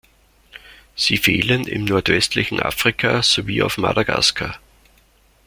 Sie 0.95 1.15
fehlen 1.17 1.67
im 1.67 1.85
nordwestlichen 1.85 2.59
Afrika 2.59 3.21
sowie 3.21 3.61
auf 3.61 3.77
Madagaskar. 3.77 4.57